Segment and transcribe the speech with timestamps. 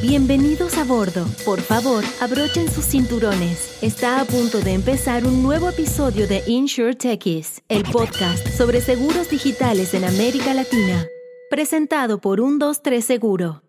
[0.00, 1.26] Bienvenidos a bordo.
[1.44, 3.82] Por favor, abrochen sus cinturones.
[3.82, 9.28] Está a punto de empezar un nuevo episodio de Insure Techies, el podcast sobre seguros
[9.28, 11.04] digitales en América Latina.
[11.50, 13.62] Presentado por 123 Seguro.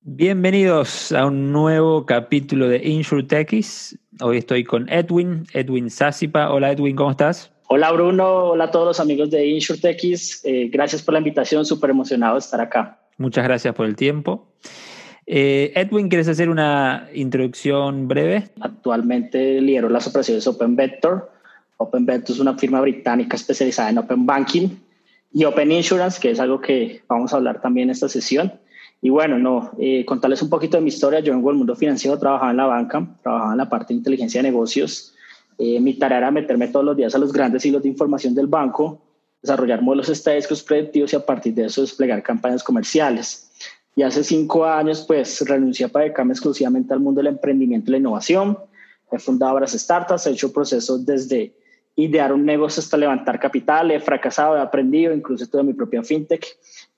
[0.00, 3.98] Bienvenidos a un nuevo capítulo de Insure Techies.
[4.22, 6.50] Hoy estoy con Edwin, Edwin Sásipa.
[6.50, 7.52] Hola Edwin, ¿cómo estás?
[7.68, 10.44] Hola Bruno, hola a todos los amigos de InsurTechis.
[10.44, 13.00] Eh, gracias por la invitación, súper emocionado de estar acá.
[13.18, 14.48] Muchas gracias por el tiempo.
[15.34, 18.50] Eh, Edwin, ¿quieres hacer una introducción breve?
[18.60, 21.32] Actualmente lidero las operaciones Open Vector.
[21.78, 24.68] Open Vector es una firma británica especializada en Open Banking
[25.32, 28.52] y Open Insurance, que es algo que vamos a hablar también en esta sesión.
[29.00, 31.20] Y bueno, no, eh, contarles un poquito de mi historia.
[31.20, 34.42] Yo vengo del mundo financiero, trabajaba en la banca, trabajaba en la parte de inteligencia
[34.42, 35.14] de negocios.
[35.56, 38.48] Eh, mi tarea era meterme todos los días a los grandes hilos de información del
[38.48, 39.00] banco,
[39.40, 43.50] desarrollar modelos estadísticos predictivos y a partir de eso desplegar campañas comerciales.
[43.94, 47.98] Y hace cinco años, pues renuncié para dedicarme exclusivamente al mundo del emprendimiento y la
[47.98, 48.58] innovación.
[49.10, 51.54] He fundado varias startups, he hecho procesos desde
[51.96, 56.46] idear un negocio hasta levantar capital, he fracasado, he aprendido, incluso todo mi propia fintech.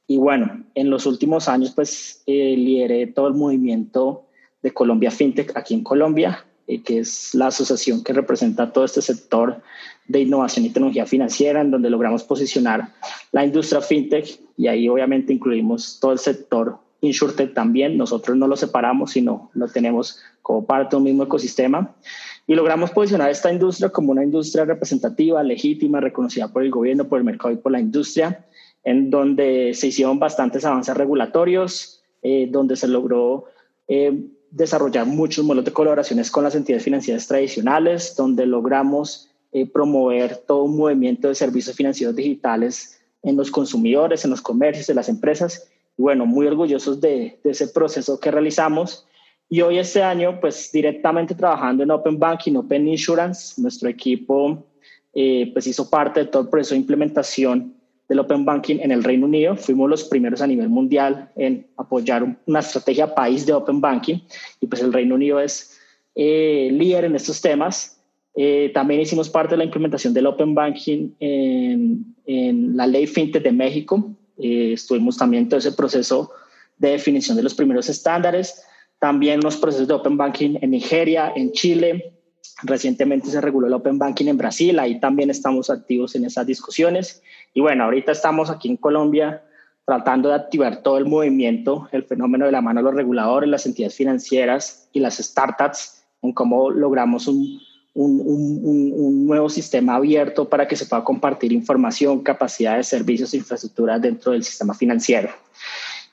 [0.06, 4.26] Y bueno, en los últimos años, pues eh, lideré todo el movimiento
[4.62, 9.02] de Colombia FinTech aquí en Colombia, eh, que es la asociación que representa todo este
[9.02, 9.62] sector
[10.06, 12.92] de innovación y tecnología financiera, en donde logramos posicionar
[13.32, 18.56] la industria FinTech y ahí obviamente incluimos todo el sector InsurTech también, nosotros no lo
[18.56, 21.94] separamos, sino lo tenemos como parte de un mismo ecosistema.
[22.46, 27.18] Y logramos posicionar esta industria como una industria representativa, legítima, reconocida por el gobierno, por
[27.18, 28.44] el mercado y por la industria,
[28.82, 33.46] en donde se hicieron bastantes avances regulatorios, eh, donde se logró
[33.88, 40.36] eh, desarrollar muchos modelos de colaboraciones con las entidades financieras tradicionales, donde logramos eh, promover
[40.36, 45.08] todo un movimiento de servicios financieros digitales en los consumidores, en los comercios, en las
[45.08, 49.06] empresas bueno, muy orgullosos de, ese proceso que realizamos.
[49.48, 54.64] Y hoy este año, pues directamente trabajando en Open Banking, Open Insurance, nuestro equipo
[55.12, 57.74] eh, pues hizo parte de todo el proceso de implementación
[58.08, 59.56] del Open Banking en el Reino Unido.
[59.56, 64.18] Fuimos los primeros a nivel mundial en apoyar una estrategia país de Open Banking
[64.60, 65.78] y pues el Reino Unido es
[66.14, 68.00] eh, líder en estos temas.
[68.36, 73.42] Eh, también hicimos parte de la implementación del Open Banking en, en la ley FinTech
[73.42, 76.32] de México, eh, estuvimos también en todo ese proceso
[76.78, 78.62] de definición de los primeros estándares,
[78.98, 82.18] también los procesos de Open Banking en Nigeria, en Chile.
[82.62, 87.22] Recientemente se reguló el Open Banking en Brasil, ahí también estamos activos en esas discusiones.
[87.52, 89.42] Y bueno, ahorita estamos aquí en Colombia
[89.84, 93.66] tratando de activar todo el movimiento, el fenómeno de la mano de los reguladores, las
[93.66, 97.60] entidades financieras y las startups, en cómo logramos un,
[97.94, 104.44] un, nuevo sistema abierto para que se pueda compartir información, capacidades, servicios infraestructuras dentro del
[104.44, 105.30] sistema financiero.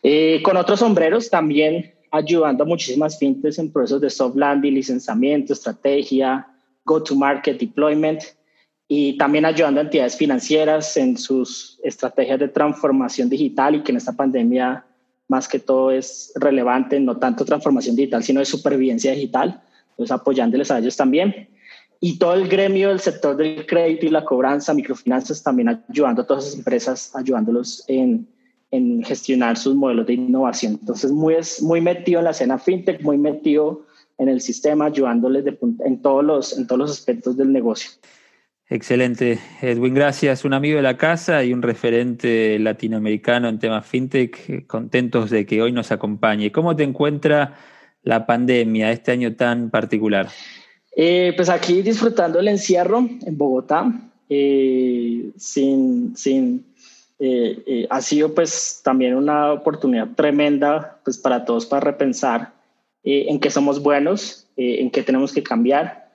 [0.03, 5.53] Eh, con otros sombreros también ayudando a muchísimas fintechs en procesos de soft landing, licenciamiento,
[5.53, 6.47] estrategia,
[6.83, 8.21] go-to-market, deployment
[8.87, 13.97] y también ayudando a entidades financieras en sus estrategias de transformación digital y que en
[13.97, 14.85] esta pandemia
[15.27, 20.69] más que todo es relevante, no tanto transformación digital, sino de supervivencia digital, entonces apoyándoles
[20.71, 21.47] a ellos también
[22.03, 26.27] y todo el gremio del sector del crédito y la cobranza, microfinanzas, también ayudando a
[26.27, 28.27] todas esas empresas, ayudándolos en,
[28.71, 30.79] en gestionar sus modelos de innovación.
[30.81, 33.85] Entonces, muy, muy metido en la escena fintech, muy metido
[34.17, 37.91] en el sistema, ayudándoles de, en, todos los, en todos los aspectos del negocio.
[38.67, 40.43] Excelente, Edwin, gracias.
[40.43, 45.61] Un amigo de la casa y un referente latinoamericano en temas fintech, contentos de que
[45.61, 46.51] hoy nos acompañe.
[46.51, 47.57] ¿Cómo te encuentra
[48.01, 50.29] la pandemia este año tan particular?
[50.93, 53.91] Eh, pues aquí disfrutando el encierro en Bogotá,
[54.27, 56.65] eh, sin, sin,
[57.19, 62.53] eh, ha sido pues también una oportunidad tremenda pues para todos para repensar
[63.03, 66.11] en qué somos buenos, en qué tenemos que cambiar.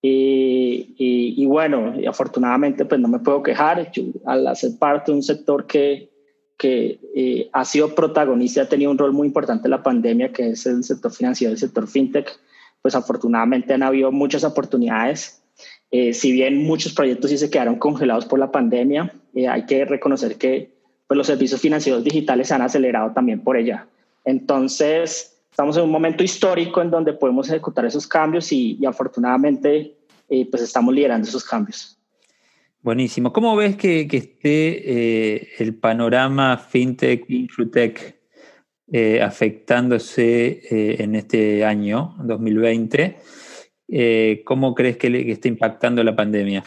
[0.00, 3.92] Y, bueno, afortunadamente pues no me puedo quejar,
[4.24, 6.08] al hacer parte de un sector que,
[6.56, 10.64] que ha sido protagonista, ha tenido un rol muy importante en la pandemia, que es
[10.64, 12.40] el sector financiero, el sector fintech,
[12.82, 15.42] pues afortunadamente han habido muchas oportunidades.
[15.90, 19.84] Eh, si bien muchos proyectos sí se quedaron congelados por la pandemia, eh, hay que
[19.84, 20.72] reconocer que
[21.06, 23.86] pues, los servicios financieros digitales se han acelerado también por ella.
[24.24, 29.94] Entonces, estamos en un momento histórico en donde podemos ejecutar esos cambios y, afortunadamente
[30.28, 31.98] eh, pues estamos liderando esos cambios.
[32.80, 33.32] Buenísimo.
[33.32, 38.21] ¿Cómo ves que, que esté el panorama fintech, infotech
[38.92, 43.16] eh, afectándose eh, en este año, 2020.
[43.88, 46.62] Eh, ¿Cómo crees que, le, está impactando la pandemia?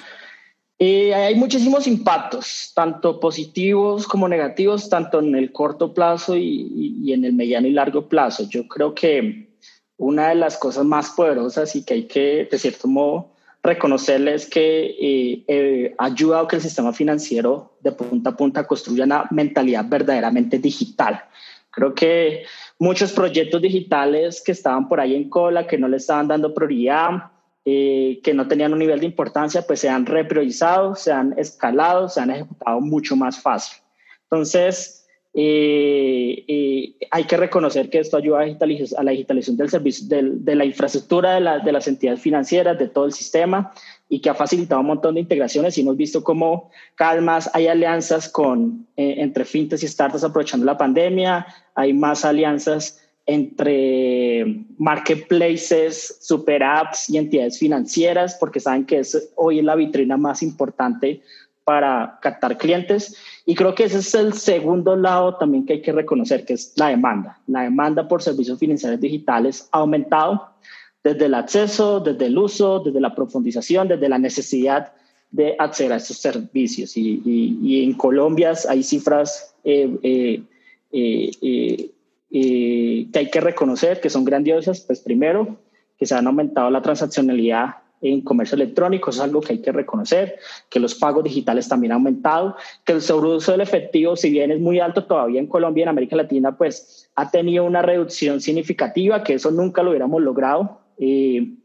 [0.77, 7.23] hay muchísimos impactos, tanto positivos como negativos, tanto en el corto plazo y, y, en
[7.23, 8.49] el mediano y largo plazo.
[8.49, 9.47] Yo creo que
[9.97, 13.35] una de las cosas más poderosas y que hay que, de cierto modo,
[13.65, 19.05] reconocerles que eh, eh, ha ayudado que el sistema financiero de punta a punta construya
[19.05, 21.23] una mentalidad verdaderamente digital.
[21.75, 22.45] Creo que
[22.79, 27.31] muchos proyectos digitales que estaban por ahí en cola, que no le estaban dando prioridad,
[27.65, 32.07] eh, que no tenían un nivel de importancia, pues se han repriorizado, se han escalado,
[32.07, 33.77] se han ejecutado mucho más fácil.
[34.23, 40.55] Entonces, eh, eh, hay que reconocer que esto ayuda a, la digitalización del servicio, de
[40.55, 43.73] la infraestructura de, de, las entidades financieras, de todo el sistema
[44.07, 47.49] y que ha facilitado un montón de integraciones y hemos visto cómo cada vez más
[47.53, 54.65] hay alianzas con, eh, entre fintechs y startups aprovechando la pandemia, hay más alianzas entre
[54.77, 60.43] marketplaces, super apps y entidades financieras porque saben que es, hoy es la vitrina más
[60.43, 61.21] importante
[61.63, 63.17] para captar clientes.
[63.45, 66.73] Y creo que ese es el segundo lado también que hay que reconocer, que es
[66.77, 67.39] la demanda.
[67.47, 70.49] La demanda por servicios financieros digitales ha aumentado
[71.05, 74.91] desde el acceso, desde el uso, desde la profundización, desde la necesidad
[75.29, 76.97] de acceder a estos servicios.
[76.97, 81.91] Y, en Colombia hay cifras eh, eh,
[82.31, 84.81] eh, que hay que reconocer que son grandiosas.
[84.81, 85.59] Pues primero,
[85.99, 90.39] que se han aumentado la transaccionalidad en comercio electrónico, es algo que hay que reconocer,
[90.69, 94.59] que los pagos digitales también han aumentado, que el sobreuso del efectivo, si bien es
[94.59, 99.23] muy alto todavía en Colombia y en América Latina, pues ha tenido una reducción significativa,
[99.23, 101.57] que eso nunca lo hubiéramos logrado, y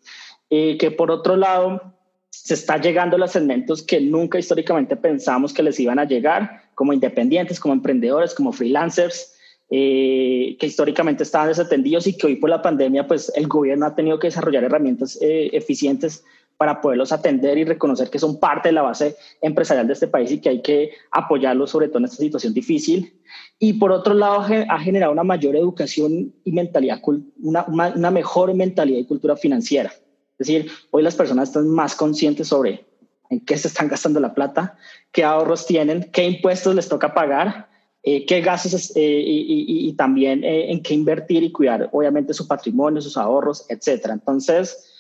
[0.48, 1.94] que por otro lado
[2.30, 6.62] se está llegando a los segmentos que nunca históricamente pensamos que les iban a llegar,
[6.74, 9.34] como independientes, como emprendedores, como freelancers,
[9.70, 13.94] eh, que históricamente estaban desatendidos y que hoy por la pandemia pues el gobierno ha
[13.94, 16.24] tenido que desarrollar herramientas eh, eficientes
[16.60, 20.30] para poderlos atender y reconocer que son parte de la base empresarial de este país
[20.30, 23.18] y que hay que apoyarlos sobre todo en esta situación difícil.
[23.58, 27.00] Y por otro lado ha generado una mayor educación y mentalidad,
[27.40, 29.88] una, una mejor mentalidad y cultura financiera.
[29.88, 32.84] Es decir, hoy las personas están más conscientes sobre
[33.30, 34.76] en qué se están gastando la plata,
[35.12, 37.70] qué ahorros tienen, qué impuestos les toca pagar
[38.02, 43.02] eh, qué gastos eh, y, también eh, en qué invertir y cuidar, obviamente, su patrimonio,
[43.02, 44.14] sus ahorros, etcétera.
[44.14, 45.00] Entonces,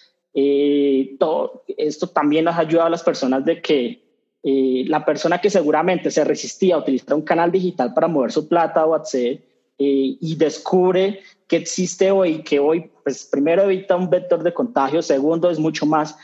[1.18, 4.02] todo esto también nos ha ayudado a las personas de que
[4.42, 8.86] la persona que seguramente se resistía a utilizar un canal digital para mover su plata
[8.86, 9.42] o acceder
[9.78, 15.50] y descubre que existe hoy, que hoy, pues primero evita un vector de contagio, segundo
[15.50, 16.16] es mucho más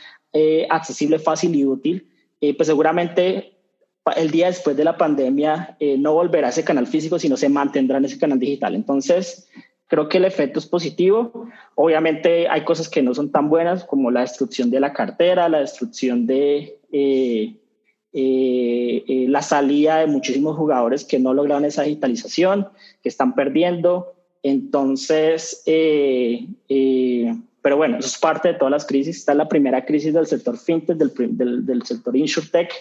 [0.69, 2.07] accesible, fácil y útil,
[2.39, 3.57] pues seguramente
[4.15, 7.49] el día después de la pandemia eh, no volverá a ese canal físico, sino se
[7.49, 8.75] mantendrá en ese canal digital.
[8.75, 9.49] Entonces,
[9.87, 11.47] creo que el efecto es positivo.
[11.75, 15.59] Obviamente hay cosas que no son tan buenas como la destrucción de la cartera, la
[15.59, 17.55] destrucción de eh,
[18.13, 22.67] eh, la salida de muchísimos jugadores que no lograron esa digitalización,
[23.01, 24.13] que están perdiendo.
[24.43, 29.17] Entonces, pero bueno, eso es parte de todas las crisis.
[29.17, 32.71] Está la primera crisis del sector fintech, del, del, del sector insurtech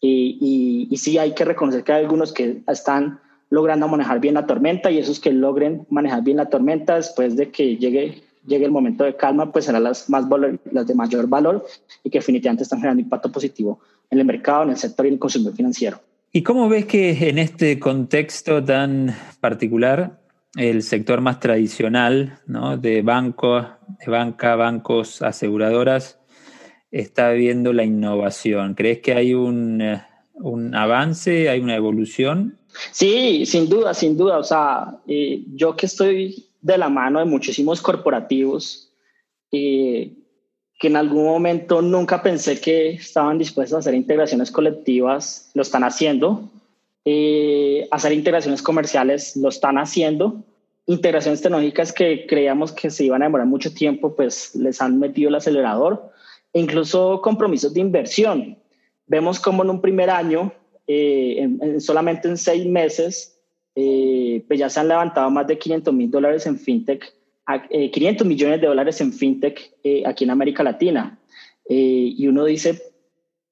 [0.00, 3.20] y, y, sí hay que reconocer que hay algunos que están
[3.50, 7.50] logrando manejar bien la tormenta y esos que logren manejar bien la tormenta después de
[7.50, 10.24] que llegue, llegue el momento de calma, pues serán las, más
[10.70, 11.66] las de mayor valor
[12.04, 15.14] y que definitivamente están generando impacto positivo en el mercado, en el sector y en
[15.14, 16.00] el consumidor financiero.
[16.32, 20.20] ¿Y cómo ves que en este contexto tan particular
[20.56, 22.76] el sector más tradicional ¿no?
[22.76, 23.66] de banco,
[24.04, 26.20] de banca, bancos, aseguradoras,
[26.92, 28.74] está viendo la innovación?
[28.74, 30.02] ¿Crees que hay un, eh,
[30.34, 32.59] un avance, hay una evolución?
[32.92, 34.38] Sí, sin duda, sin duda.
[34.38, 38.92] O sea, eh, yo que estoy de la mano de muchísimos corporativos
[39.52, 40.12] eh,
[40.78, 45.84] que en algún momento nunca pensé que estaban dispuestos a hacer integraciones colectivas, lo están
[45.84, 46.48] haciendo.
[47.90, 50.42] hacer integraciones comerciales, lo están haciendo.
[50.86, 55.28] Integraciones tecnológicas que creíamos que se iban a demorar mucho tiempo, pues les han metido
[55.28, 56.10] el acelerador
[56.52, 58.58] incluso compromisos de inversión.
[59.06, 60.52] Vemos como en un primer año,
[60.92, 63.38] eh, solamente en seis meses,
[63.74, 67.14] eh, pues ya se han levantado más de 500 mil dólares en fintech,
[67.46, 69.72] 500 eh, millones de dólares en fintech
[70.04, 71.18] aquí en América Latina.
[71.68, 72.80] y uno dice,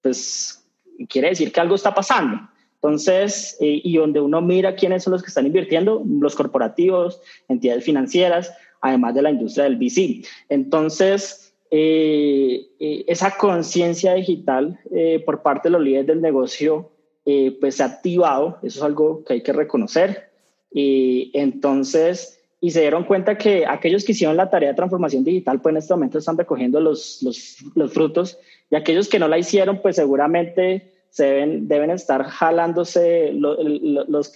[0.02, 0.64] pues
[1.08, 2.48] quiere decir que algo está pasando.
[2.74, 8.52] Entonces, y donde uno mira quiénes son los que están invirtiendo, los corporativos, entidades financieras,
[8.80, 10.22] además de la industria del VC.
[10.48, 16.90] Entonces, eh, eh, esa conciencia digital eh, por parte de los líderes del negocio
[17.60, 20.30] pues se ha activado, eso es algo que hay que reconocer.
[20.72, 25.60] Y entonces y se dieron cuenta que aquellos que hicieron la tarea de transformación digital,
[25.60, 28.38] pues en este momento están recogiendo los, los, los frutos
[28.70, 33.58] y aquellos que no la hicieron, pues seguramente se deben, deben estar jalándose los,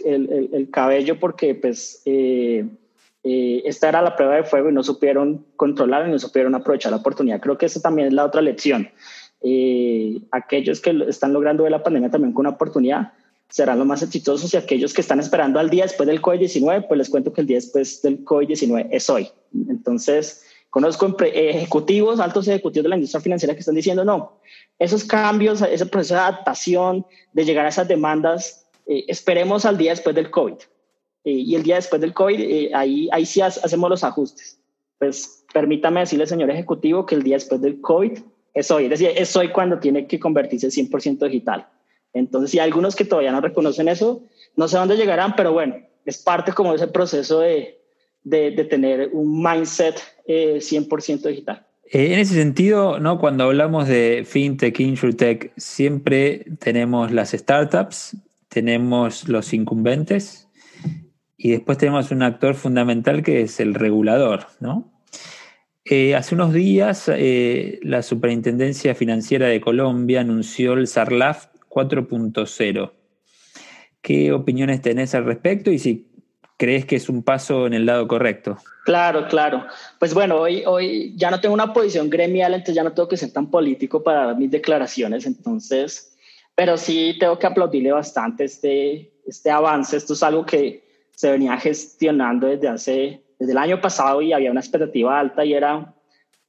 [0.05, 2.65] el, el, cabello porque pues eh,
[3.25, 6.93] eh, esta era la prueba de fuego y no supieron controlar y no supieron aprovechar
[6.93, 7.41] la oportunidad.
[7.41, 8.89] Creo que eso también es la otra lección.
[9.45, 13.13] Eh, aquellos que están logrando ver la pandemia también con una oportunidad,
[13.53, 16.97] serán los más exitosos y aquellos que están esperando al día después del COVID-19, pues
[16.97, 19.29] les cuento que el día después del COVID-19 es hoy.
[19.69, 24.41] Entonces, conozco ejecutivos, altos ejecutivos de la industria financiera que están diciendo, no,
[24.79, 29.91] esos cambios, ese proceso de adaptación, de llegar a esas demandas, eh, esperemos al día
[29.91, 30.55] después del COVID.
[31.25, 34.59] Eh, y el día después del COVID, eh, ahí, ahí sí hacemos los ajustes.
[34.99, 38.19] Pues permítame decirle, señor ejecutivo, que el día después del COVID
[38.55, 38.85] es hoy.
[38.85, 41.69] Es decir, es hoy cuando tiene que convertirse 100% digital.
[42.13, 44.23] Entonces, si hay algunos que todavía no reconocen eso,
[44.57, 47.81] no sé dónde llegarán, pero bueno, es parte como de ese proceso de,
[48.23, 51.67] de, tener un mindset 100% eh, digital.
[51.91, 53.19] Eh, en ese sentido, ¿no?
[53.19, 58.17] cuando hablamos de fintech, insurtech, siempre tenemos las startups,
[58.49, 60.49] tenemos los incumbentes
[61.37, 64.47] y después tenemos un actor fundamental que es el regulador.
[64.61, 64.93] ¿no?
[65.85, 67.11] Eh, hace unos días
[67.83, 72.93] la Superintendencia Financiera de Colombia anunció el SARLAF 4.0.
[74.01, 76.13] ¿Qué opiniones tenés al respecto y si
[76.57, 78.57] crees que es un paso en el lado correcto?
[78.85, 79.67] Claro, claro.
[79.99, 83.17] Pues bueno, hoy, hoy ya no tengo una posición gremial, entonces ya no tengo que
[83.17, 86.17] ser tan político para dar mis declaraciones, entonces,
[86.55, 89.97] pero sí tengo que aplaudirle bastante este, este avance.
[89.97, 90.85] Esto es algo que
[91.15, 95.53] se venía gestionando desde hace, desde el año pasado y había una expectativa alta y
[95.53, 95.93] era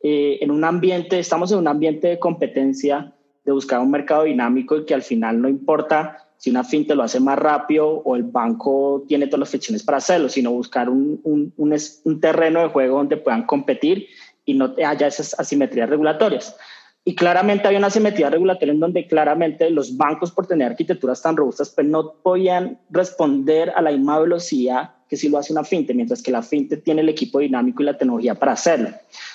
[0.03, 3.11] eh, en un ambiente, estamos en un ambiente de competencia
[3.43, 7.01] de buscar un mercado dinámico y que al final no importa si una fintech lo
[7.01, 11.19] hace más rápido o el banco tiene todas las fricciones para hacerlo, sino buscar un,
[11.23, 14.05] un, un, terreno de juego donde puedan competir
[14.45, 16.55] y no haya esas asimetrías regulatorias.
[17.03, 21.35] Y claramente hay una asimetría regulatoria en donde claramente los bancos, por tener arquitecturas tan
[21.35, 25.95] robustas, pues no podían responder a la misma velocidad que si lo hace una fintech,
[25.95, 28.89] mientras que la fintech tiene el equipo dinámico y la tecnología para hacerlo.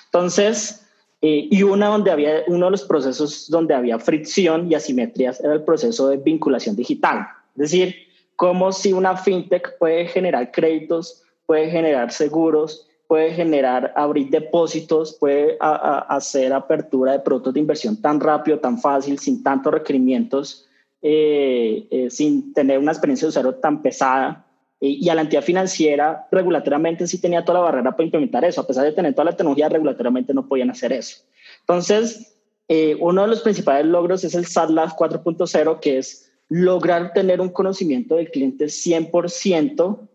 [0.06, 0.84] Entonces,
[1.22, 5.52] eh, y una donde había, uno de los procesos donde había fricción y asimetrías era
[5.52, 7.28] el proceso de vinculación digital.
[7.54, 7.94] Es decir,
[8.34, 15.58] cómo si una fintech puede generar créditos, puede generar seguros, puede generar, abrir depósitos, puede
[15.60, 20.66] hacer apertura de productos de inversión tan rápido, tan fácil, sin tantos requerimientos,
[21.02, 24.44] eh, eh, sin tener una experiencia de usuario tan pesada
[24.80, 28.66] y a la entidad financiera regulatoriamente sí tenía toda la barrera para implementar eso, a
[28.66, 31.22] pesar de tener toda la tecnología, regulatoriamente no podían hacer eso.
[31.60, 32.36] Entonces,
[32.68, 37.48] eh, uno de los principales logros es el SATLAB 4.0, que es lograr tener un
[37.48, 40.08] conocimiento del cliente 100%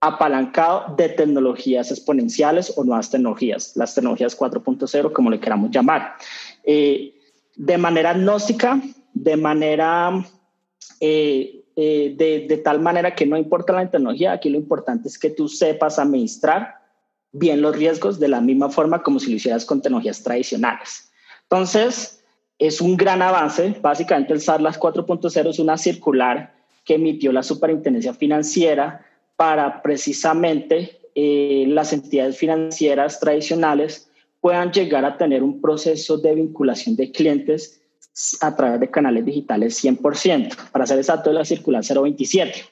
[0.00, 6.14] apalancado de tecnologías exponenciales o nuevas tecnologías, las tecnologías 4.0, como le queramos llamar.
[6.64, 7.14] Eh,
[7.56, 8.80] de manera agnóstica,
[9.14, 10.24] de manera
[11.00, 15.28] eh, eh, de, tal manera que no importa la tecnología, aquí lo importante es que
[15.30, 16.76] tú sepas administrar
[17.32, 21.12] bien los riesgos de la misma forma como si lo hicieras con tecnologías tradicionales.
[21.42, 22.24] Entonces,
[22.58, 23.76] es un gran avance.
[23.82, 26.54] Básicamente, el SARLAS 4.0 es una circular
[26.84, 29.04] que emitió la Superintendencia Financiera
[29.36, 36.96] para precisamente eh, las entidades financieras tradicionales puedan llegar a tener un proceso de vinculación
[36.96, 37.82] de clientes
[38.40, 40.70] a través de canales digitales 100%.
[40.70, 42.64] Para ser exacto, es la circular 027.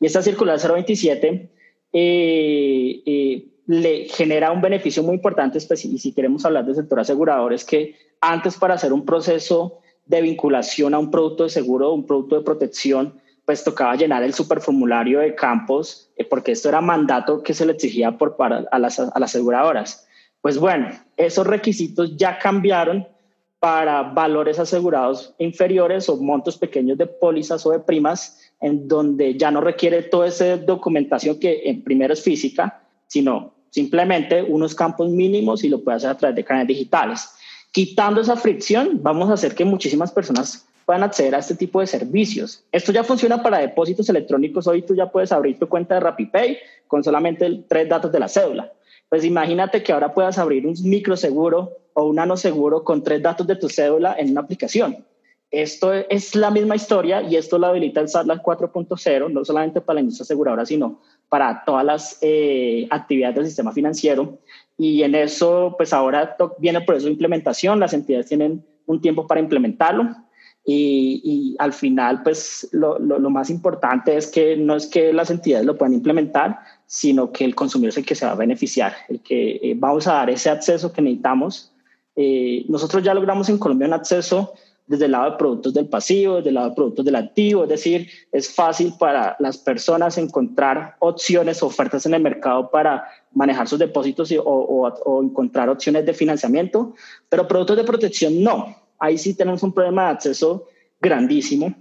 [0.00, 1.50] Y esta circular 027
[1.92, 7.52] eh, eh, le genera un beneficio muy importante, y si queremos hablar del sector asegurador,
[7.52, 12.06] es que antes para hacer un proceso de vinculación a un producto de seguro, un
[12.06, 17.42] producto de protección, pues tocaba llenar el superformulario de campos, eh, porque esto era mandato
[17.42, 20.06] que se le exigía por, para, a, las, a las aseguradoras.
[20.40, 23.06] Pues bueno, esos requisitos ya cambiaron
[23.66, 29.50] para valores asegurados inferiores o montos pequeños de pólizas o de primas, en donde ya
[29.50, 35.64] no requiere toda esa documentación que en primero es física, sino simplemente unos campos mínimos
[35.64, 37.28] y lo puede hacer a través de canales digitales.
[37.72, 41.88] Quitando esa fricción, vamos a hacer que muchísimas personas puedan acceder a este tipo de
[41.88, 42.62] servicios.
[42.70, 44.68] Esto ya funciona para depósitos electrónicos.
[44.68, 48.28] Hoy tú ya puedes abrir tu cuenta de RappiPay con solamente tres datos de la
[48.28, 48.72] cédula.
[49.08, 53.46] Pues imagínate que ahora puedas abrir un microseguro o un ano seguro con tres datos
[53.46, 55.04] de tu cédula en una aplicación.
[55.50, 59.94] Esto es la misma historia y esto lo habilita el SATLAB 4.0, no solamente para
[59.94, 64.38] la industria aseguradora, sino para todas las eh, actividades del sistema financiero.
[64.76, 69.40] Y en eso, pues ahora viene por eso implementación, las entidades tienen un tiempo para
[69.40, 70.10] implementarlo.
[70.68, 75.64] Y, al final, pues lo, lo, más importante es que no es que las entidades
[75.64, 79.20] lo puedan implementar, sino que el consumidor es el que se va a beneficiar, el
[79.20, 81.72] que eh, vamos a dar ese acceso que necesitamos.
[82.14, 84.54] Eh, nosotros ya logramos en Colombia un acceso
[84.86, 87.68] desde el lado de productos del pasivo, desde el lado de productos del activo, es
[87.68, 93.78] decir, es fácil para las personas encontrar opciones, ofertas en el mercado para manejar sus
[93.78, 96.94] depósitos o, o, encontrar opciones de financiamiento,
[97.28, 98.76] pero productos de protección no.
[98.98, 100.66] Ahí sí tenemos un problema de acceso
[101.00, 101.74] grandísimo,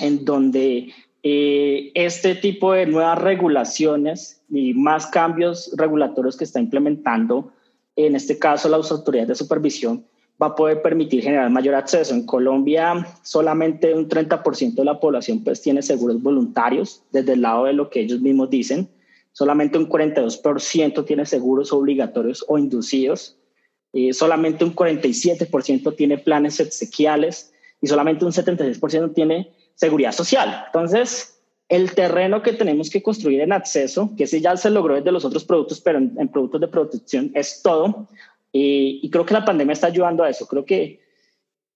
[0.00, 0.92] en donde
[1.28, 7.50] eh, este tipo de nuevas regulaciones y más cambios regulatorios que está implementando,
[7.96, 10.06] en este caso las autoridades de supervisión,
[10.40, 12.14] va a poder permitir generar mayor acceso.
[12.14, 17.64] En Colombia solamente un 30% de la población pues tiene seguros voluntarios desde el lado
[17.64, 18.88] de lo que ellos mismos dicen.
[19.32, 23.36] Solamente un 42% tiene seguros obligatorios o inducidos.
[23.92, 30.64] Eh, solamente un 47% tiene planes exequiales y solamente un 76% tiene seguridad social.
[30.66, 35.12] Entonces, el terreno que tenemos que construir en acceso, que ese ya se logró desde
[35.12, 38.08] los otros productos, pero en, productos de protección es todo.
[38.52, 40.46] y creo que la pandemia está ayudando a eso.
[40.46, 41.00] Creo que,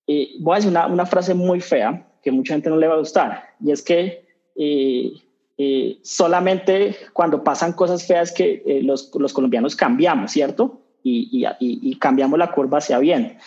[0.06, 2.98] eh, voy a decir una, frase muy fea que mucha gente no le va a
[2.98, 4.24] gustar, y es que
[4.56, 5.12] eh,
[5.58, 10.80] eh, solamente cuando pasan cosas feas que los, los, colombianos cambiamos, ¿cierto?
[11.02, 13.38] Y, y, y, cambiamos la curva hacia bien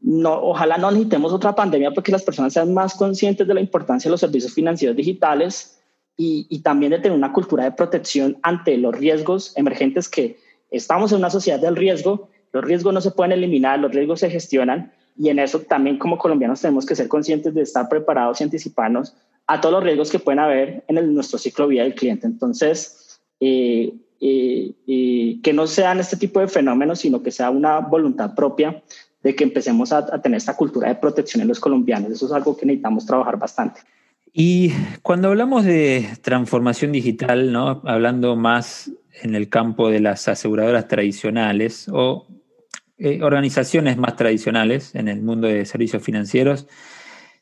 [0.00, 4.08] no, ojalá no necesitemos otra pandemia porque las personas sean más conscientes de la importancia
[4.08, 5.78] de los servicios financieros digitales
[6.16, 10.38] y, también de tener una cultura de protección ante los riesgos emergentes que
[10.70, 14.28] estamos en una sociedad del riesgo, los riesgos no se pueden eliminar, los riesgos se
[14.28, 18.44] gestionan y en eso también como colombianos tenemos que ser conscientes de estar preparados y
[18.44, 19.14] anticiparnos
[19.46, 22.26] a todos los riesgos que pueden haber en nuestro ciclo de vida del cliente.
[22.26, 27.80] Entonces, eh, eh, eh, que no sean este tipo de fenómenos, sino que sea una
[27.80, 28.82] voluntad propia
[29.22, 32.10] de que empecemos a, tener esta cultura de protección en los colombianos.
[32.10, 33.80] Eso es algo que necesitamos trabajar bastante.
[34.32, 34.72] Y
[35.02, 37.82] cuando hablamos de transformación digital, ¿no?
[37.84, 38.90] hablando más
[39.22, 42.26] en el campo de las aseguradoras tradicionales o
[42.96, 46.68] eh, organizaciones más tradicionales en el mundo de servicios financieros,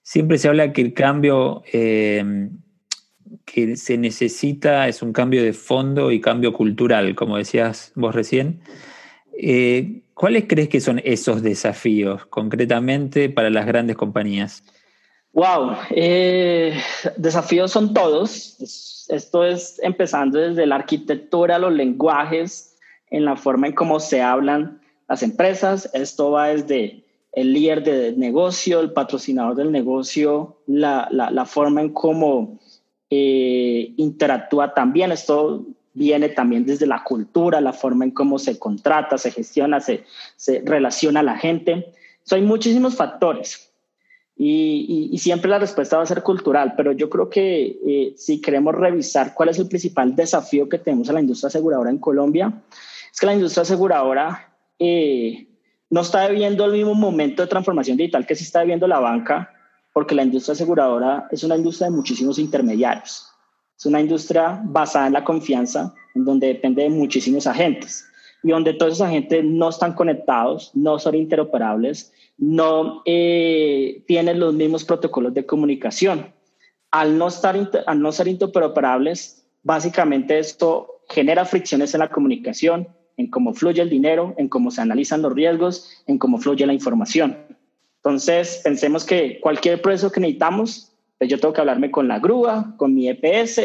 [0.02, 2.49] siempre se habla que el cambio eh,
[3.44, 8.61] que se necesita es un cambio de fondo y cambio cultural, como decías vos recién.
[9.40, 14.64] Eh, ¿Cuáles crees que son esos desafíos concretamente para las grandes compañías?
[15.33, 16.76] Wow, eh,
[17.16, 19.07] desafíos son todos.
[19.09, 22.76] Esto es empezando desde la arquitectura, los lenguajes,
[23.11, 25.88] en la forma en cómo se hablan las empresas.
[25.94, 31.90] Esto va desde el líder de negocio, el patrocinador del negocio, la, la, forma en
[31.90, 32.59] cómo
[33.09, 35.12] eh, interactúa también.
[35.12, 35.64] Esto
[35.98, 40.04] viene también desde la cultura, la forma en cómo se contrata, se gestiona, se,
[40.37, 41.92] se relaciona a la gente.
[42.30, 43.68] hay muchísimos factores
[44.40, 48.40] y, y, siempre la respuesta va a ser cultural, pero yo creo que eh, si
[48.40, 52.62] queremos revisar cuál es el principal desafío que tenemos en la industria aseguradora en Colombia,
[53.12, 55.48] es que la industria aseguradora eh,
[55.90, 59.52] no está viviendo el mismo momento de transformación digital que sí está viviendo la banca,
[59.92, 63.26] porque la industria aseguradora es una industria de muchísimos intermediarios.
[63.78, 68.04] Es una industria basada en la confianza, en donde depende de muchísimos agentes
[68.42, 74.52] y donde todos esos agentes no están conectados, no son interoperables, no eh, tienen los
[74.54, 76.32] mismos protocolos de comunicación.
[76.90, 83.30] Al no, estar, al no ser interoperables, básicamente esto genera fricciones en la comunicación, en
[83.30, 87.36] cómo fluye el dinero, en cómo se analizan los riesgos, en cómo fluye la información.
[87.96, 90.88] Entonces, pensemos que cualquier proceso que necesitamos
[91.20, 93.61] yo tengo que hablarme con la grúa, con mi EPS,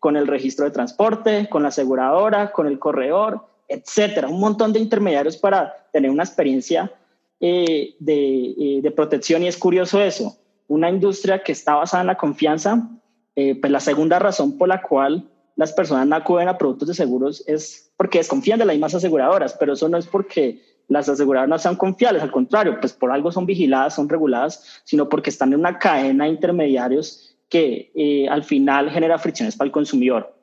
[0.00, 4.28] con el registro de transporte, con la aseguradora, con el corredor, etcétera.
[4.28, 6.92] Un montón de intermediarios para tener una experiencia
[7.40, 9.42] eh, eh, de, protección.
[9.42, 10.36] Y es curioso eso.
[10.68, 12.88] Una industria que está basada en la confianza,
[13.36, 16.94] eh, pues la segunda razón por la cual las personas no acuden a productos de
[16.94, 21.48] seguros es porque desconfían de las mismas aseguradoras, pero eso no es porque las aseguradoras
[21.48, 25.52] no sean confiables, al contrario, pues por algo son vigiladas, son reguladas, sino porque están
[25.52, 30.34] en una cadena de intermediarios que eh, al final genera fricciones para el consumidor.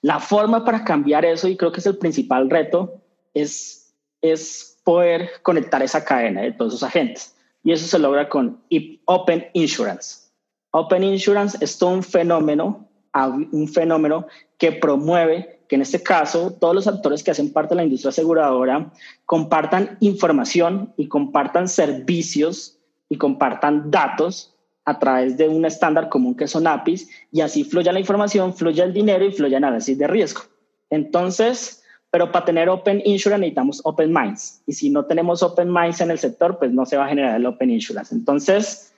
[0.00, 3.02] La forma para cambiar eso, y creo que es el principal reto,
[3.34, 7.36] es, es poder conectar esa cadena de todos esos agentes.
[7.62, 8.60] Y eso se logra con
[9.04, 10.28] Open Insurance.
[10.72, 14.26] Open Insurance es todo un fenómeno, un fenómeno
[14.58, 18.10] que promueve que en este caso todos los actores que hacen parte de la industria
[18.10, 18.92] aseguradora
[19.24, 24.54] compartan información y compartan servicios y compartan datos
[24.84, 28.84] a través de un estándar común que son APIs y así fluya la información, fluya
[28.84, 30.42] el dinero y fluya el análisis de riesgo.
[30.90, 36.02] Entonces, pero para tener Open Insurance necesitamos Open Minds y si no tenemos Open Minds
[36.02, 38.14] en el sector, pues no se va a generar el Open Insurance.
[38.14, 38.92] Entonces,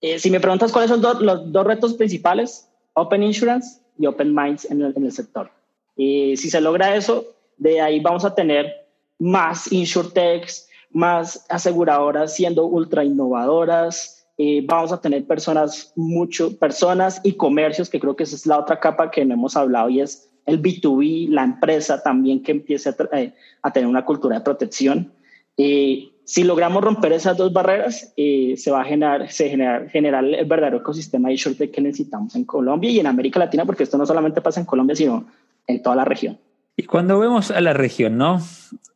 [0.00, 4.64] eh, si me preguntas cuáles son los dos retos principales, Open Insurance y Open Minds
[4.70, 5.50] en el sector.
[5.96, 7.24] Si se logra eso,
[7.56, 8.72] de ahí vamos a tener
[9.18, 17.34] más insurtechs, más aseguradoras siendo ultra innovadoras, eh, vamos a tener personas, mucho, personas y
[17.34, 20.30] comercios, que creo que esa es la otra capa que no hemos hablado y es
[20.46, 25.12] el B2B, la empresa también que empiece a, eh, a tener una cultura de protección.
[25.56, 30.24] Eh, si logramos romper esas dos barreras, eh, se va a generar, se generar, generar
[30.24, 33.98] el verdadero ecosistema de InsurTech que necesitamos en Colombia y en América Latina, porque esto
[33.98, 35.26] no solamente pasa en Colombia, sino
[35.66, 36.38] en toda la región.
[36.76, 38.40] Y cuando vemos a la región, ¿no?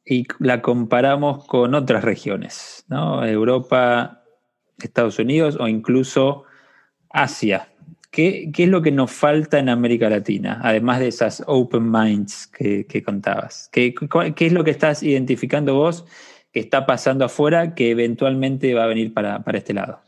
[0.05, 3.25] Y la comparamos con otras regiones, ¿no?
[3.25, 4.25] Europa,
[4.83, 6.45] Estados Unidos o incluso
[7.11, 7.69] Asia.
[8.11, 12.47] ¿Qué, ¿Qué, es lo que nos falta en América Latina, además de esas open minds
[12.47, 13.69] que, que contabas?
[13.71, 13.95] ¿Qué,
[14.35, 16.07] ¿Qué, es lo que estás identificando vos
[16.53, 20.01] que está pasando afuera que eventualmente va a venir para, para este lado?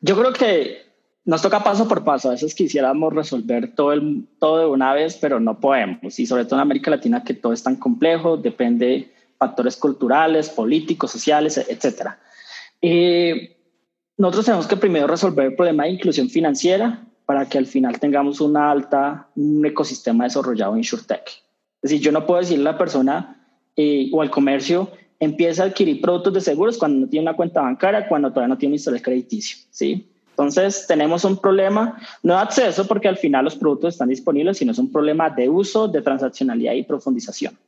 [0.00, 0.87] Yo creo que
[1.28, 2.28] nos toca paso por paso.
[2.28, 6.18] A veces quisiéramos resolver todo, el, todo de una vez, pero no podemos.
[6.18, 10.48] Y sobre todo en América Latina, que todo es tan complejo, depende de factores culturales,
[10.48, 12.12] políticos, sociales, etc.
[12.80, 13.58] Eh,
[14.16, 18.40] nosotros tenemos que primero resolver el problema de inclusión financiera para que al final tengamos
[18.40, 21.28] una alta, un ecosistema desarrollado en InsurTech.
[21.82, 25.66] Es decir, yo no puedo decirle a la persona eh, o al comercio, empieza a
[25.66, 28.76] adquirir productos de seguros cuando no tiene una cuenta bancaria, cuando todavía no tiene un
[28.76, 30.07] historial crediticio, ¿sí?
[30.38, 34.70] Entonces, tenemos un problema, no de acceso, porque al final los productos están disponibles, sino
[34.70, 37.58] es un problema de uso, de transaccionalidad y profundización.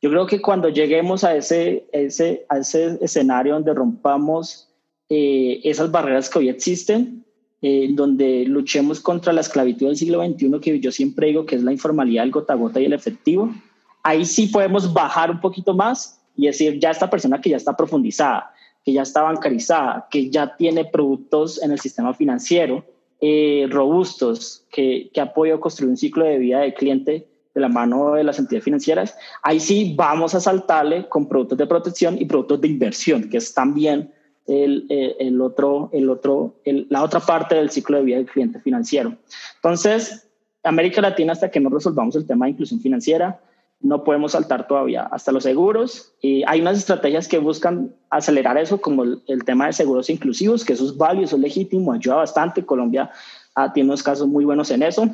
[0.00, 4.68] Yo creo que cuando lleguemos a ese, ese, a ese escenario donde rompamos
[5.08, 7.24] eh, esas barreras que hoy existen,
[7.60, 11.64] eh, donde luchemos contra la esclavitud del siglo XXI, que yo siempre digo que es
[11.64, 13.52] la informalidad, el gota a gota y el efectivo,
[14.04, 17.76] ahí sí podemos bajar un poquito más y decir, ya esta persona que ya está
[17.76, 18.52] profundizada,
[18.84, 22.84] que ya está bancarizada, que ya tiene productos en el sistema financiero
[23.20, 27.68] eh, robustos, que, que ha podido construir un ciclo de vida de cliente de la
[27.68, 32.24] mano de las entidades financieras, ahí sí vamos a saltarle con productos de protección y
[32.24, 34.12] productos de inversión, que es también
[34.46, 39.16] el, el otro, el otro, la otra parte del ciclo de vida del cliente financiero.
[39.56, 40.28] Entonces,
[40.64, 43.40] América Latina, hasta que no resolvamos el tema de inclusión financiera,
[43.82, 46.14] no podemos saltar todavía hasta los seguros.
[46.20, 50.72] Y hay unas estrategias que buscan acelerar eso, como el, tema de seguros inclusivos, que
[50.72, 52.64] eso es válido, eso es legítimo, ayuda bastante.
[52.64, 53.10] Colombia
[53.54, 55.08] ah, tiene unos casos muy buenos en eso.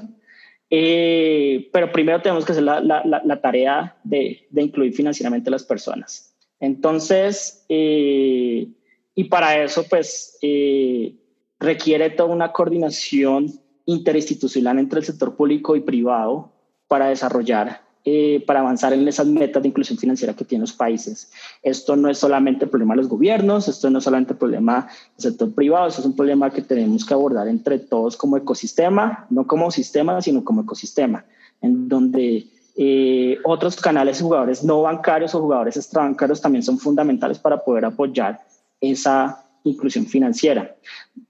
[0.70, 6.35] Eh, pero primero tenemos que hacer la, tarea de, de, incluir financieramente a las personas.
[6.61, 8.68] Entonces, eh,
[9.14, 11.14] y para eso, pues, eh,
[11.59, 13.52] requiere toda una coordinación
[13.87, 16.52] interinstitucional entre el sector público y privado
[16.87, 21.31] para desarrollar eh, para avanzar en esas metas de inclusión financiera que tienen los países.
[21.62, 24.88] Esto no es solamente el problema de los gobiernos, esto no es solamente el problema
[25.18, 29.27] del sector privado, esto es un problema que tenemos que abordar entre todos como ecosistema,
[29.29, 31.27] no como sistema, sino como ecosistema,
[31.61, 32.47] en donde
[32.79, 38.40] eh, otros canales jugadores no bancarios o jugadores extrabancarios también son fundamentales para poder apoyar
[38.81, 40.77] esa inclusión financiera.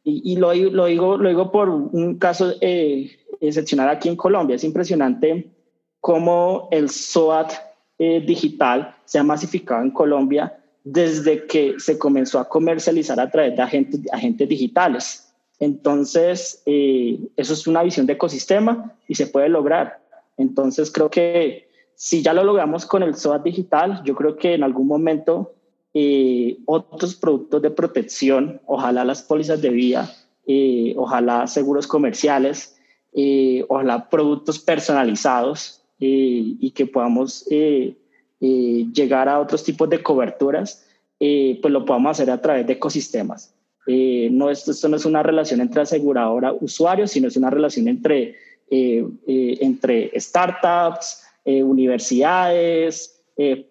[0.05, 3.11] Y, y lo, lo, digo, lo digo por un caso eh,
[3.41, 4.55] excepcional aquí en Colombia.
[4.55, 5.58] Es impresionante
[6.01, 7.53] cómo el SOAT
[7.99, 13.57] eh, digital se ha masificado en Colombia desde que se comenzó a comercializar a través
[13.57, 15.33] de agentes, agentes digitales.
[15.59, 20.01] Entonces, eh, eso es una visión de ecosistema y se puede lograr.
[20.37, 24.63] Entonces, creo que si ya lo logramos con el SOAT digital, yo creo que en
[24.63, 25.55] algún momento
[25.95, 30.09] eh, otros productos de protección, ojalá las pólizas de vida,
[30.47, 32.79] eh, ojalá seguros comerciales,
[33.13, 37.97] eh, ojalá productos personalizados, eh, y que podamos eh,
[38.41, 40.85] eh, llegar a otros tipos de coberturas,
[41.19, 43.53] pues lo podamos hacer a través de ecosistemas.
[43.89, 48.37] no, esto, esto, no es una relación entre aseguradora usuario, sino es una relación entre,
[48.71, 53.21] entre startups, universidades,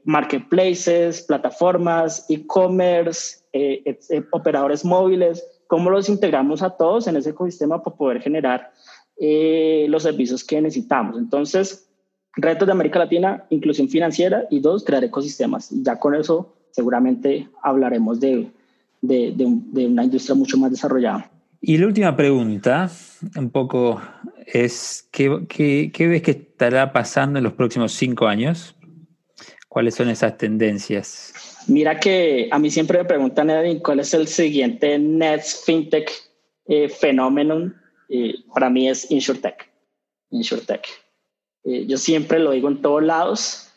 [0.04, 3.38] marketplaces, plataformas, e-commerce,
[4.32, 8.74] operadores móviles, cómo los integramos a todos en ese ecosistema para poder generar
[9.18, 11.18] los servicios que necesitamos.
[11.18, 11.87] Entonces,
[12.38, 15.70] Retos de América Latina, inclusión financiera y dos, crear ecosistemas.
[15.72, 18.48] Ya con eso seguramente hablaremos de,
[19.02, 21.32] de, de, una industria mucho más desarrollada.
[21.60, 22.92] Y la última pregunta,
[23.36, 24.00] un poco,
[24.46, 28.76] es ¿qué, qué, qué ves que estará pasando en los próximos cinco años?
[29.68, 31.34] ¿Cuáles son esas tendencias?
[31.68, 36.12] Mira que a mí siempre me preguntan, Edwin, ¿cuál es el siguiente Nets FinTech
[36.68, 37.74] eh, fenómeno?
[38.10, 39.68] Eh, para mí es InsurTech.
[40.30, 40.88] InsurTech.
[41.68, 43.68] Eh, yo siempre lo digo en todos lados.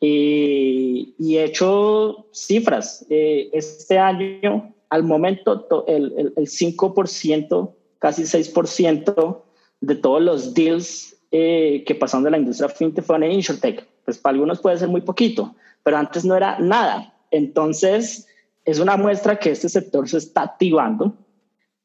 [0.00, 3.04] Eh, y he hecho cifras.
[3.10, 9.42] Eh, este año, al momento, el, el, 5%, casi 6%
[9.80, 13.86] de todos los deals eh, que pasaron de la industria fintech fueron en InsurTech.
[14.04, 17.14] Pues para algunos puede ser muy poquito, pero antes no era nada.
[17.30, 18.26] Entonces,
[18.64, 21.14] es una muestra que este sector se está activando,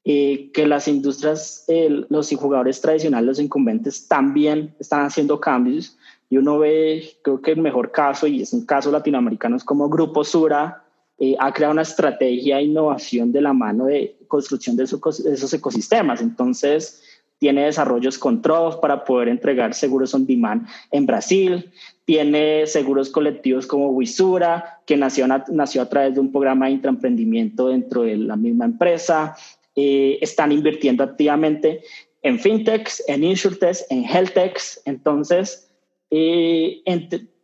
[0.05, 1.65] eh, que las industrias,
[2.09, 5.97] los jugadores tradicionales, los incumbentes, también están haciendo cambios.
[6.29, 9.89] Y uno ve, creo que el mejor caso, y es un caso latinoamericano, es como
[9.89, 10.83] Grupo Sura
[11.17, 16.21] eh, ha creado una estrategia de innovación de la mano de construcción de esos ecosistemas.
[16.21, 17.01] Entonces,
[17.37, 21.71] tiene desarrollos con para poder entregar seguros on demand en Brasil,
[22.05, 27.69] tiene seguros colectivos como Wisura, que nació, nació a través de un programa de intraemprendimiento
[27.69, 29.35] dentro de la misma empresa,
[29.75, 31.81] eh, están invirtiendo activamente
[32.21, 35.69] en fintechs, en insurtechs, en healtechs, entonces
[36.09, 36.81] eh,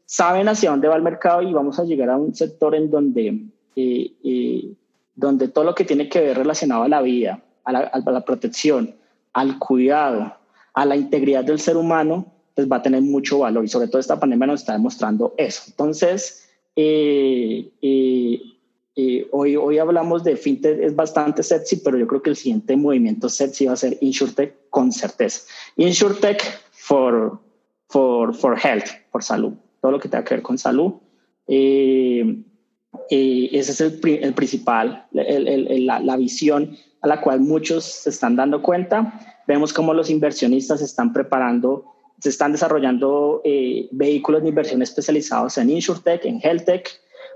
[0.06, 3.46] saben hacia dónde va el mercado y vamos a llegar a un sector en donde,
[3.76, 4.74] eh,
[5.16, 8.96] donde todo lo que tiene que ver relacionado a la vida, a la protección,
[9.34, 10.36] al cuidado,
[10.74, 14.00] a la integridad del ser humano, pues va a tener mucho valor y sobre todo
[14.00, 15.64] esta pandemia nos está demostrando eso.
[15.68, 18.42] Entonces, eh, eh,
[18.96, 22.76] eh, hoy, hoy hablamos de fintech, es bastante sexy, pero yo creo que el siguiente
[22.76, 25.42] movimiento sexy va a ser InsurTech con certeza.
[25.78, 27.40] InsurTech for,
[27.88, 30.94] for, for health, por salud, todo lo que tenga que ver con salud.
[31.48, 32.36] ese
[33.72, 38.62] es el, el principal, el, la, la visión a la cual muchos se están dando
[38.62, 39.42] cuenta.
[39.48, 41.86] Vemos cómo los inversionistas se están preparando,
[42.20, 46.90] se están desarrollando eh, vehículos de inversión especializados en InsurTech, en HealthTech.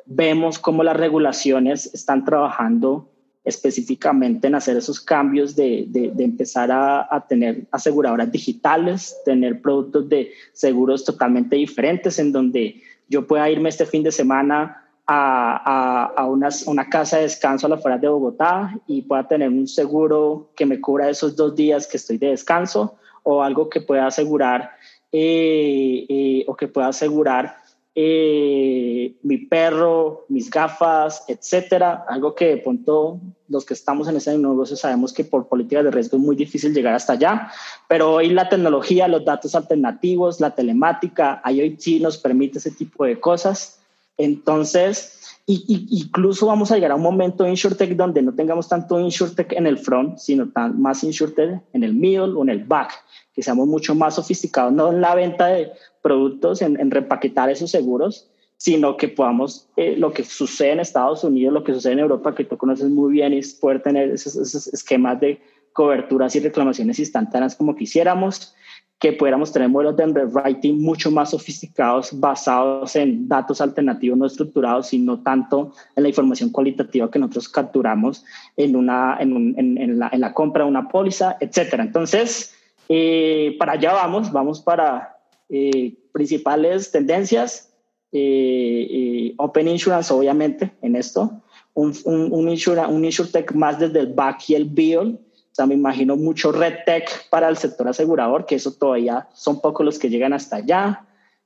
[0.06, 3.10] Vemos cómo las regulaciones están trabajando
[3.44, 10.10] específicamente en hacer esos cambios de, de, empezar a, a, tener aseguradoras digitales, tener productos
[10.10, 16.26] de seguros totalmente diferentes en donde yo pueda irme este fin de semana a, a,
[16.26, 20.50] una, una, casa de descanso a las afueras de Bogotá y pueda tener un seguro
[20.56, 24.72] que me cubra esos dos días que estoy de descanso o algo que pueda asegurar
[25.12, 27.58] eh, eh, o que pueda asegurar
[27.96, 32.06] eh, mi perro, mis gafas, etcétera.
[32.08, 35.92] Algo que de pronto los que estamos en ese negocio sabemos que por políticas de
[35.92, 37.52] riesgo es muy difícil llegar hasta allá,
[37.88, 43.20] pero hoy la tecnología, los datos alternativos, la telemática, IoT nos permite ese tipo de
[43.20, 43.80] cosas
[44.18, 49.00] entonces, y, incluso vamos a llegar a un momento en InsurTech donde no tengamos tanto
[49.00, 52.92] InsurTech en el front, sino tan, más InsurTech en el middle o en el back,
[53.36, 55.72] que seamos mucho más sofisticados, no en la venta de
[56.02, 61.54] productos, en, repaquetar esos seguros, sino que podamos, eh, lo que sucede en Estados Unidos,
[61.54, 64.68] lo que sucede en Europa, que tú conoces muy bien, es poder tener esos, esos
[64.68, 65.42] esquemas de
[65.74, 68.56] coberturas y reclamaciones instantáneas como quisiéramos
[69.00, 74.88] que pudiéramos tener modelos de underwriting mucho más sofisticados basados en datos alternativos no estructurados,
[74.88, 78.24] sino tanto en la información cualitativa que nosotros capturamos
[78.56, 81.84] en, una, en, en, la, en la, compra de una póliza, etcétera.
[81.84, 82.55] Entonces,
[82.90, 85.18] eh, para allá vamos, vamos para
[85.50, 87.74] eh, principales tendencias.
[88.12, 91.42] Eh, open Insurance, obviamente, en esto.
[91.74, 95.68] Un, un, un, insura, un InsurTech más desde el back y el build o sea,
[95.68, 99.98] me imagino mucho red tech para el sector asegurador, que eso todavía son pocos los
[99.98, 101.06] que llegan hasta allá.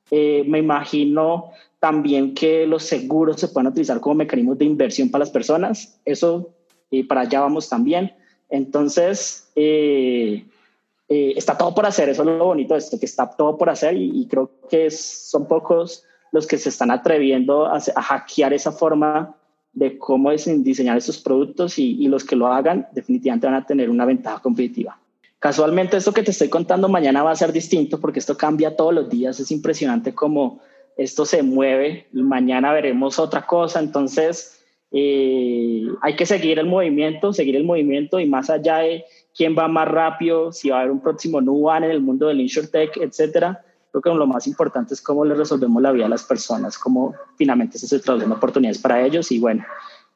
[0.10, 5.26] Eh, me imagino también que los seguros se pueden utilizar como mecanismos de inversión para
[5.26, 6.02] las personas.
[6.06, 6.50] Eso,
[6.90, 8.12] y para allá vamos también.
[8.50, 10.44] Entonces, eh,
[11.10, 12.08] eh, está todo por hacer.
[12.10, 15.48] Eso es lo bonito de esto, que está todo por hacer y, creo que son
[15.48, 19.36] pocos los que se están atreviendo a, a hackear esa forma
[19.74, 24.06] de cómo diseñar esos productos y, los que lo hagan definitivamente van a tener una
[24.06, 25.00] ventaja competitiva.
[25.40, 28.94] Casualmente esto que te estoy contando mañana va a ser distinto porque esto cambia todos
[28.94, 30.60] los días, es impresionante cómo
[30.98, 34.60] esto se mueve, mañana veremos otra cosa, entonces
[34.92, 39.68] eh, hay que seguir el movimiento, seguir el movimiento y más allá de quién va
[39.68, 43.64] más rápido, si va a haber un próximo Nuban en el mundo del InsurTech, etcétera,
[43.92, 47.16] creo que lo más importante es cómo le resolvemos la vida a las personas, cómo
[47.38, 49.66] finalmente se traducen oportunidades para ellos y bueno,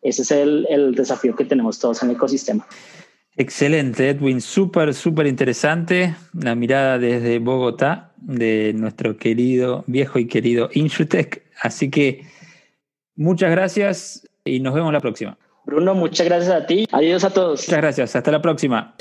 [0.01, 2.65] ese es el, el desafío que tenemos todos en el ecosistema.
[3.35, 10.69] Excelente, Edwin, súper, súper interesante la mirada desde Bogotá de nuestro querido, viejo y querido
[10.73, 11.43] Insurtech.
[11.61, 12.27] Así que
[13.15, 15.37] muchas gracias y nos vemos la próxima.
[15.65, 16.85] Bruno, muchas gracias a ti.
[16.91, 17.61] Adiós a todos.
[17.61, 18.15] Muchas gracias.
[18.15, 18.95] Hasta la próxima.